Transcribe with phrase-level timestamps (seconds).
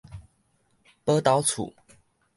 [1.05, 1.71] 寶斗厝